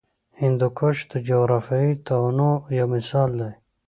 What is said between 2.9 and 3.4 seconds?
مثال